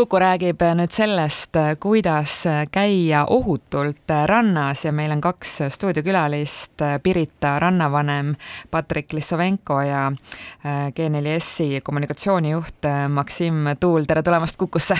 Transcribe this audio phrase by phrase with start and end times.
[0.00, 2.38] Kuku räägib nüüd sellest, kuidas
[2.72, 8.30] käia ohutult rannas ja meil on kaks stuudiokülalist, Pirita rannavanem
[8.70, 10.06] Patrik Lissovenko ja
[10.96, 14.96] G4S-i kommunikatsioonijuht Maksim Tuul, tere tulemast Kukusse!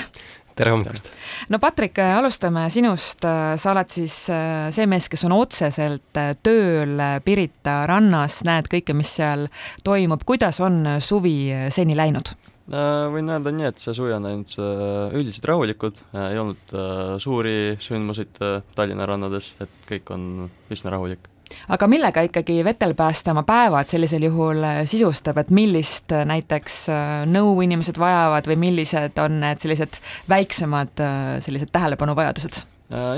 [0.56, 1.08] tere hommikust!
[1.48, 3.24] no Patrik, alustame sinust,
[3.56, 9.48] sa oled siis see mees, kes on otseselt tööl Pirita rannas, näed kõike, mis seal
[9.80, 11.38] toimub, kuidas on suvi
[11.72, 12.36] seni läinud?
[12.70, 16.74] Äh, võin öelda nii, et see suvi on läinud äh, üldiselt rahulikult, äh, ei olnud
[17.18, 18.38] suuri sündmuseid
[18.76, 21.26] Tallinna rannades, et kõik on üsna rahulik.
[21.66, 26.84] aga millega ikkagi vetelpääste oma päevad sellisel juhul sisustab, et millist näiteks
[27.26, 29.98] nõu inimesed vajavad või millised on need sellised
[30.30, 31.02] väiksemad
[31.42, 32.62] sellised tähelepanuvajadused?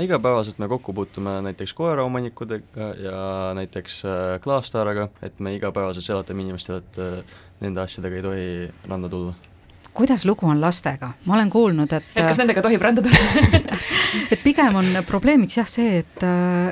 [0.01, 3.21] igapäevaselt me kokku puutume näiteks koeraomanikudega ja
[3.57, 4.01] näiteks
[4.41, 8.45] klaastaaraga, et me igapäevaselt seletame inimestele, et nende asjadega ei tohi
[8.89, 9.33] randa tulla.
[9.93, 13.77] Kuidas lugu on lastega, ma olen kuulnud, et et kas nendega tohib randa tulla?
[14.33, 16.23] Et pigem on probleemiks jah see, et,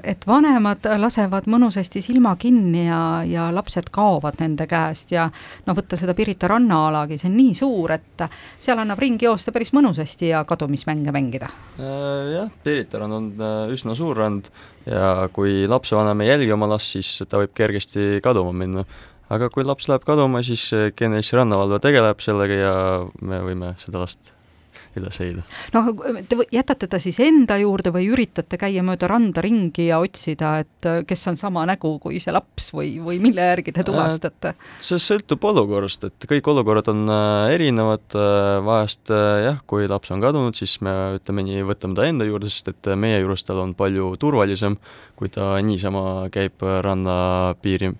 [0.06, 5.28] et vanemad lasevad mõnusasti silma kinni ja, ja lapsed kaovad nende käest ja
[5.66, 8.26] no võtta seda Pirita rannaalagi, see on nii suur, et
[8.62, 11.50] seal annab ringi joosta päris mõnusasti ja kadumismänge mängida.
[11.80, 14.52] Äh, jah, Pirita rand on äh, üsna suur rand
[14.86, 18.86] ja kui lapsevanem ei jälgi oma last, siis ta võib kergesti kaduma minna
[19.32, 22.76] aga kui laps läheb kaduma, siis GNS rannavalve tegeleb sellega ja
[23.22, 24.34] me võime seda last
[25.00, 25.44] üles leida.
[25.76, 25.90] noh,
[26.28, 30.88] te jätate ta siis enda juurde või üritate käia mööda randa ringi ja otsida, et
[30.90, 34.54] äh, kes on sama nägu kui see laps või, või mille järgi te tuvastate?
[34.84, 40.24] see sõltub olukorrast, et kõik olukorrad on äh, erinevad, äh, vahest jah, kui laps on
[40.24, 43.76] kadunud, siis me ütleme nii, võtame ta enda juurde, sest et meie juures tal on
[43.78, 44.78] palju turvalisem,
[45.20, 47.94] kui ta niisama käib rannapiiri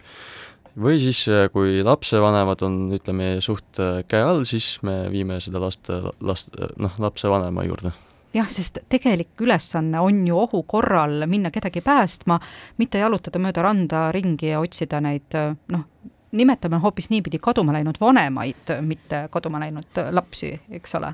[0.78, 5.62] või siis, äh, kui lapsevanemad on, ütleme, suht äh, käe all, siis me viime seda
[5.64, 5.92] last,
[6.22, 7.94] last, noh, lapsevanema juurde
[8.34, 12.40] jah, sest tegelik ülesanne on ju ohu korral minna kedagi päästma,
[12.80, 15.36] mitte jalutada mööda randa ringi ja otsida neid
[15.68, 15.84] noh,
[16.32, 21.14] nimetame hoopis niipidi kaduma läinud vanemaid, mitte kaduma läinud lapsi, eks ole.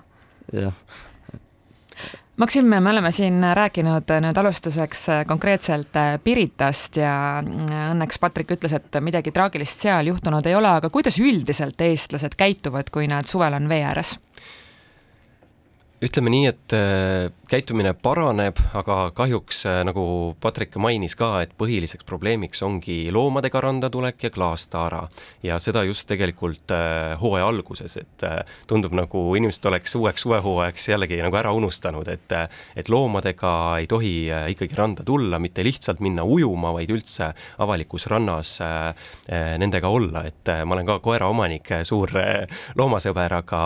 [0.54, 0.78] jah,
[2.38, 9.34] Maksim, me oleme siin rääkinud nüüd alustuseks konkreetselt Piritast ja õnneks Patrik ütles, et midagi
[9.34, 13.82] traagilist seal juhtunud ei ole, aga kuidas üldiselt eestlased käituvad, kui nad suvel on vee
[13.90, 14.20] ääres?
[15.98, 22.06] Ütleme nii, et äh, käitumine paraneb, aga kahjuks äh, nagu Patrik mainis ka, et põhiliseks
[22.06, 25.08] probleemiks ongi loomadega randa tulek ja klaastaara.
[25.44, 28.26] ja seda just tegelikult äh, hooaja alguses, et
[28.68, 32.36] tundub nagu inimesed oleks uueks suvehooajaks jällegi nagu ära unustanud, et
[32.76, 38.58] et loomadega ei tohi ikkagi randa tulla, mitte lihtsalt minna ujuma, vaid üldse avalikus rannas
[39.30, 42.12] nendega olla, et ma olen ka koeraomanik, suur
[42.76, 43.62] loomasõber, aga,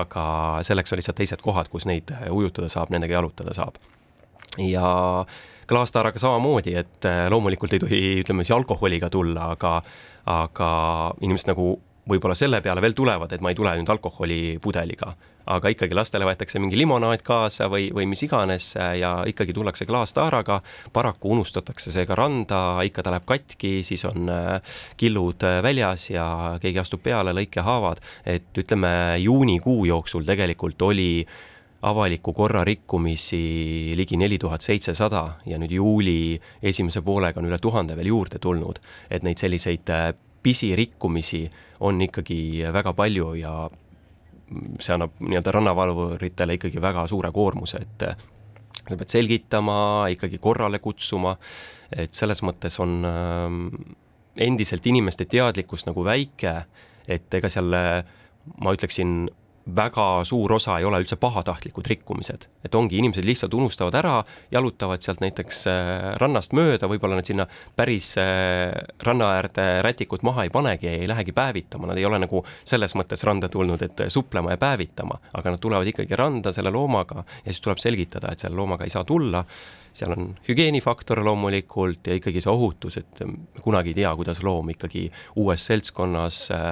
[0.00, 0.24] aga
[0.66, 3.78] selleks on lihtsalt teised kohad, kohad, kus neid äh, ujutada saab, nendega jalutada saab.
[4.58, 5.26] ja
[5.70, 9.80] klaastaaraga samamoodi, et äh, loomulikult ei tohi, ütleme siis alkoholiga tulla, aga,
[10.26, 10.70] aga
[11.22, 11.76] inimesed nagu
[12.10, 15.12] võib-olla selle peale veel tulevad, et ma ei tule nüüd alkoholipudeliga,
[15.54, 20.60] aga ikkagi lastele võetakse mingi limonaad kaasa või, või mis iganes ja ikkagi tullakse klaastaaraga,
[20.92, 26.26] paraku unustatakse see ka randa, ikka ta läheb katki, siis on äh, killud väljas ja
[26.62, 28.92] keegi astub peale, lõikehaavad, et ütleme,
[29.22, 31.12] juunikuu jooksul tegelikult oli
[31.82, 37.96] avaliku korra rikkumisi ligi neli tuhat seitsesada ja nüüd juuli esimese poolega on üle tuhande
[37.96, 38.80] veel juurde tulnud.
[39.10, 43.70] et neid selliseid äh, pisirikkumisi on ikkagi väga palju ja
[44.80, 48.16] see annab nii-öelda rannavalvuritele ikkagi väga suure koormuse, et äh,
[48.88, 51.36] sa pead selgitama, ikkagi korrale kutsuma,
[51.92, 53.66] et selles mõttes on ähm,
[54.36, 56.56] endiselt inimeste teadlikkus nagu väike,
[57.08, 57.70] et ega seal
[58.64, 59.28] ma ütleksin,
[59.66, 64.14] väga suur osa ei ole üldse pahatahtlikud rikkumised, et ongi, inimesed lihtsalt unustavad ära,
[64.52, 68.72] jalutavad sealt näiteks äh, rannast mööda, võib-olla nad sinna päris äh,
[69.04, 73.24] ranna äärde rätikut maha ei panegi, ei lähegi päevitama, nad ei ole nagu selles mõttes
[73.28, 77.62] randa tulnud, et suplema ja päevitama, aga nad tulevad ikkagi randa selle loomaga ja siis
[77.64, 79.44] tuleb selgitada, et selle loomaga ei saa tulla.
[79.90, 83.22] Seal on hügieenifaktor loomulikult ja ikkagi see ohutus, et
[83.64, 85.08] kunagi ei tea, kuidas loom ikkagi
[85.42, 86.68] uues seltskonnas äh,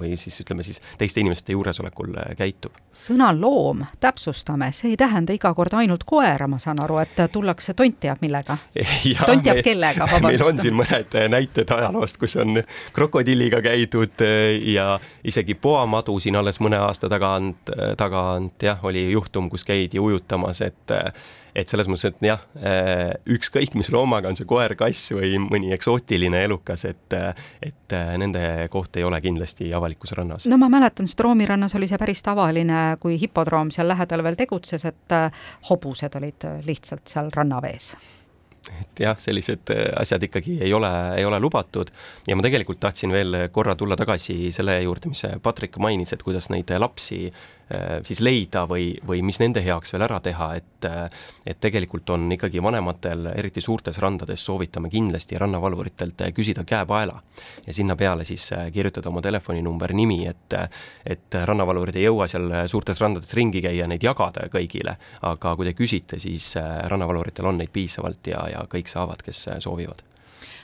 [0.00, 2.76] või siis ütleme siis teiste inimeste juuresolekul äh, käitub.
[2.92, 7.72] sõna loom, täpsustame, see ei tähenda iga kord ainult koera, ma saan aru, et tullakse
[7.74, 8.58] tont teab millega.
[9.26, 10.26] tont teab kellega, vabandust.
[10.28, 12.60] meil on siin mõned näited ajaloost, kus on
[12.92, 19.48] krokodilliga käidud äh, ja isegi poamadu siin alles mõne aasta tagant, tagant jah, oli juhtum,
[19.50, 20.92] kus käidi ujutamas, et
[21.54, 22.42] et selles mõttes, et jah,
[23.28, 27.18] ükskõik mis loomaga, on see koer, kass või mõni eksootiline elukas, et,
[27.62, 30.48] et nende koht ei ole kindlasti avalikus rannas.
[30.50, 34.86] no ma mäletan, Stroomi rannas oli see päris tavaline, kui hipodroom seal lähedal veel tegutses,
[34.88, 35.18] et
[35.68, 37.92] hobused olid lihtsalt seal rannavees
[38.70, 41.90] et jah, sellised äh, asjad ikkagi ei ole, ei ole lubatud.
[42.26, 46.50] Ja ma tegelikult tahtsin veel korra tulla tagasi selle juurde, mis Patrik mainis, et kuidas
[46.52, 47.26] neid lapsi
[47.72, 51.04] Äh, siis leida või, või mis nende heaks veel ära teha, et äh,
[51.46, 57.16] et tegelikult on ikkagi vanematel, eriti suurtes randades, soovitame kindlasti rannavalvuritelt küsida käepaela
[57.66, 60.56] ja sinna peale siis kirjutada oma telefoninumber, nimi, et
[61.06, 65.74] et rannavalvurid ei jõua seal suurtes randades ringi käia, neid jagada kõigile, aga kui te
[65.78, 66.52] küsite, siis
[66.90, 70.04] rannavalvuritel on neid piisavalt ja, ja kõik saavad, kes soovivad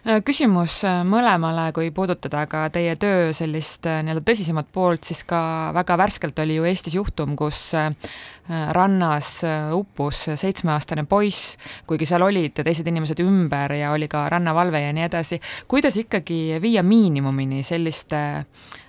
[0.07, 5.25] Äh, küsimus äh, mõlemale, kui puudutada ka teie töö sellist äh, nii-öelda tõsisemat poolt, siis
[5.27, 5.41] ka
[5.75, 7.73] väga värskelt oli ju Eestis juhtum, kus
[8.49, 9.43] rannas
[9.77, 15.05] uppus seitsmeaastane poiss, kuigi seal olid teised inimesed ümber ja oli ka rannavalve ja nii
[15.05, 15.37] edasi.
[15.69, 18.88] kuidas ikkagi viia miinimumini selliste Äh,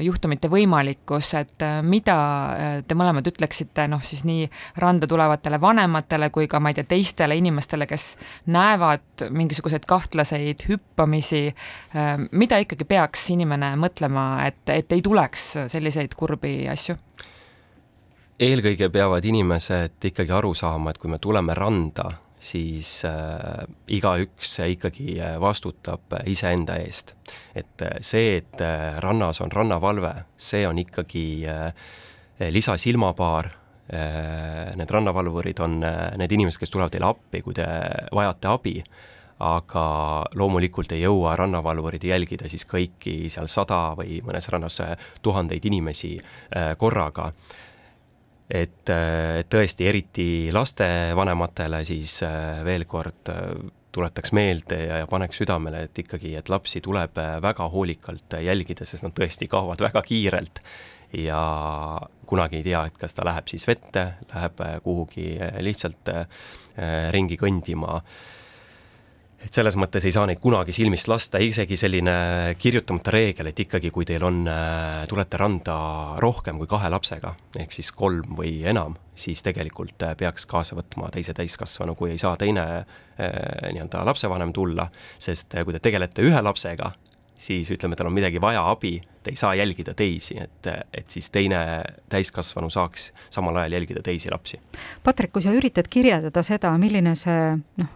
[0.00, 4.46] juhtumite võimalikkus, et äh, mida äh, te mõlemad ütleksite, noh siis nii
[4.80, 8.14] randa tulevatele vanematele kui ka ma ei tea, teistele inimestele, kes
[8.52, 11.44] näevad mingisuguseid kahtlaseid hüppamisi,
[12.32, 16.96] mida ikkagi peaks inimene mõtlema, et, et ei tuleks selliseid kurbi asju?
[18.42, 22.08] eelkõige peavad inimesed ikkagi aru saama, et kui me tuleme randa,
[22.42, 27.14] siis äh, igaüks ikkagi äh, vastutab äh, iseenda eest.
[27.54, 31.72] et äh, see, et äh, rannas on rannavalve, see on ikkagi äh,
[32.50, 33.46] lisasilmapaar
[33.92, 37.66] äh,, need rannavalvurid on äh, need inimesed, kes tulevad teile appi, kui te
[38.12, 38.76] vajate abi,
[39.42, 39.86] aga
[40.38, 44.80] loomulikult ei jõua rannavalvurid jälgida siis kõiki seal sada või mõnes rannas
[45.22, 47.62] tuhandeid inimesi äh, korraga et,
[48.52, 48.90] et
[49.48, 53.46] tõesti, eriti lastevanematele siis äh, veel kord äh,
[53.92, 58.84] tuletaks meelde ja, ja paneks südamele, et ikkagi, et lapsi tuleb äh, väga hoolikalt jälgida,
[58.88, 60.62] sest nad tõesti kaovad väga kiirelt.
[61.12, 61.38] Ja
[62.24, 66.08] kunagi ei tea, et kas ta läheb siis vette, läheb kuhugi lihtsalt
[67.12, 67.98] ringi kõndima
[69.42, 72.14] et selles mõttes ei saa neid kunagi silmist lasta, isegi selline
[72.60, 75.76] kirjutamata reegel, et ikkagi, kui teil on, äh, tulete randa
[76.22, 81.10] rohkem kui kahe lapsega, ehk siis kolm või enam, siis tegelikult äh, peaks kaasa võtma
[81.14, 82.86] teise täiskasvanu, kui ei saa teine äh,
[83.72, 86.92] nii-öelda lapsevanem tulla, sest kui te tegelete ühe lapsega,
[87.42, 91.28] siis ütleme, tal on midagi vaja, abi, ta ei saa jälgida teisi, et, et siis
[91.34, 91.58] teine
[92.10, 94.60] täiskasvanu saaks samal ajal jälgida teisi lapsi.
[95.04, 97.52] Patrik, kui sa üritad kirjeldada seda, milline see
[97.82, 97.90] noh,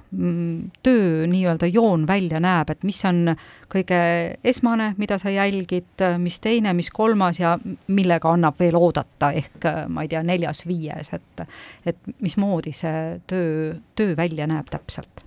[0.86, 3.36] töö nii-öelda joon välja näeb, et mis on
[3.72, 4.00] kõige
[4.46, 7.56] esmane, mida sa jälgid, mis teine, mis kolmas ja
[7.86, 11.46] millega annab veel oodata, ehk ma ei tea, neljas-viies, et
[11.86, 15.22] et mismoodi see töö, töö välja näeb täpselt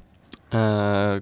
[0.55, 1.19] äh,?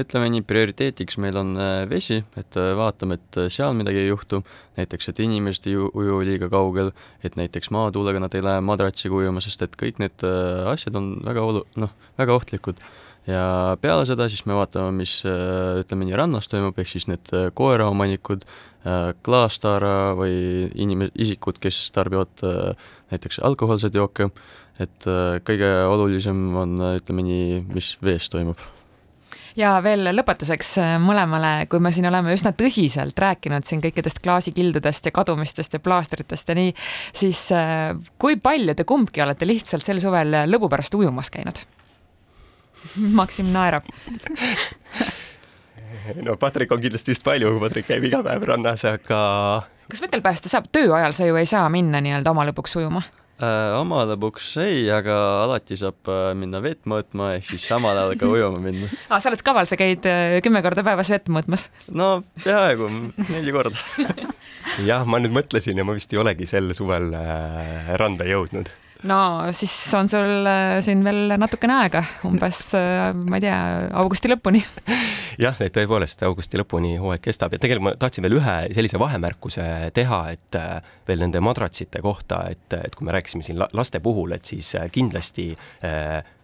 [0.00, 4.08] Ütleme nii, prioriteetiks meil on äh, vesi, et äh, vaatame, et äh, seal midagi ei
[4.08, 4.40] juhtu,
[4.78, 6.92] näiteks et inimesed ei uju liiga kaugel,
[7.24, 10.24] et näiteks maatuulega nad ei lähe madratsiga ujuma, sest et kõik need
[10.72, 12.80] asjad on väga olu-, noh, väga ohtlikud.
[13.28, 18.48] ja peale seda siis me vaatame, mis ütleme nii, rannas toimub, ehk siis need koeraomanikud,
[19.22, 22.32] klaastaara või inim-, isikud, kes tarbivad
[23.12, 24.32] näiteks alkohoolseid jooke,
[24.80, 25.10] et
[25.46, 28.71] kõige olulisem on, ütleme nii, mis vees toimub
[29.58, 35.08] ja veel lõpetuseks äh, mõlemale, kui me siin oleme üsna tõsiselt rääkinud siin kõikidest klaasikildudest
[35.08, 36.74] ja kadumistest ja plaastritest ja nii,
[37.16, 41.56] siis äh, kui palju te kumbki olete lihtsalt sel suvel lõbu pärast ujumas käinud?
[43.18, 43.86] Maksim naerab
[46.26, 49.20] no Patrik on kindlasti vist palju, Patrik käib iga päev rannas, aga
[49.92, 53.02] kas vetelpääste saab, töö ajal sa ju ei saa minna nii-öelda oma lõbuks ujuma?
[53.42, 53.74] Äh,?
[53.78, 58.30] oma lõbuks ei, aga alati saab äh, minna vett mõõtma, ehk siis samal ajal ka
[58.30, 59.18] ujuma minna ah,.
[59.18, 61.68] sa oled kaval, sa käid äh, kümme korda päevas vett mõõtmas?
[61.90, 62.90] no peaaegu
[63.32, 63.76] neli korda
[64.90, 68.72] jah, ma nüüd mõtlesin ja ma vist ei olegi sel suvel äh, randa jõudnud
[69.08, 69.18] no
[69.56, 73.58] siis on sul äh, siin veel natukene aega, umbes äh, ma ei tea,
[74.02, 74.62] augusti lõpuni.
[75.44, 79.64] jah, et tõepoolest augusti lõpuni hooaeg kestab ja tegelikult ma tahtsin veel ühe sellise vahemärkuse
[79.96, 84.36] teha, et äh, veel nende madratsite kohta, et, et kui me rääkisime siin laste puhul,
[84.36, 85.50] et siis kindlasti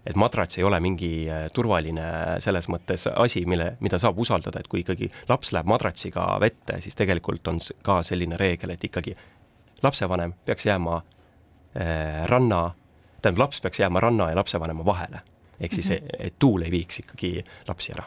[0.08, 2.06] et madrats ei ole mingi turvaline
[2.42, 6.96] selles mõttes asi, mille, mida saab usaldada, et kui ikkagi laps läheb madratsiga vette, siis
[6.98, 9.14] tegelikult on ka selline reegel, et ikkagi
[9.84, 11.02] lapsevanem peaks jääma
[12.26, 12.70] ranna,
[13.23, 15.20] tähendab, laps peaks jääma ranna ja lapsevanema vahele.
[15.61, 16.26] ehk siis mm, -hmm.
[16.26, 18.04] et tuul ei viiks ikkagi lapsi ära.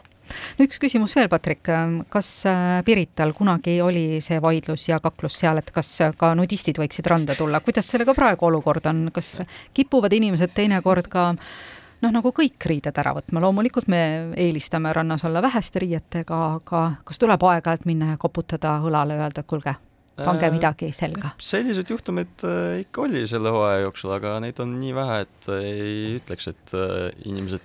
[0.58, 1.68] no üks küsimus veel, Patrik,
[2.08, 7.06] kas äh, Pirital kunagi oli see vaidlus ja kaklus seal, et kas ka nudistid võiksid
[7.06, 9.42] randa tulla, kuidas sellega praegu olukord on, kas
[9.74, 11.34] kipuvad inimesed teinekord ka
[12.02, 14.02] noh, nagu kõik riided ära võtma, loomulikult me
[14.38, 19.50] eelistame rannas olla väheste riietega, aga kas tuleb aeg-ajalt minna ja koputada õlale öelda, et
[19.50, 19.74] kuulge,
[20.26, 21.34] pange midagi selga?
[21.42, 25.66] selliseid juhtumeid äh, ikka oli selle hooaja jooksul, aga neid on nii vähe, et äh,
[25.68, 27.64] ei ütleks, et äh, inimesed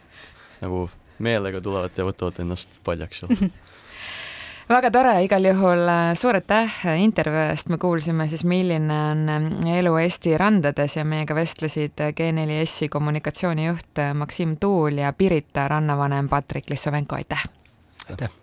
[0.62, 0.88] nagu
[1.24, 3.50] meelega tulevad ja võtavad ennast paljaks seal
[4.74, 5.84] väga tore, igal juhul
[6.20, 12.04] suur aitäh intervjuu eest, me kuulsime siis, milline on elu Eesti randades ja meiega vestlesid
[12.18, 17.48] G4S-i kommunikatsioonijuht Maksim Tuul ja Pirita rannavanem Patrik Lissovenko, aitäh!
[18.10, 18.36] aitäh!